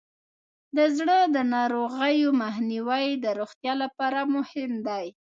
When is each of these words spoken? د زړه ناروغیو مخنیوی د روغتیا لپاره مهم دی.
د 0.77 0.79
زړه 0.97 1.17
ناروغیو 1.55 2.29
مخنیوی 2.43 3.05
د 3.23 3.25
روغتیا 3.39 3.73
لپاره 3.83 4.19
مهم 4.35 4.71
دی. 4.87 5.05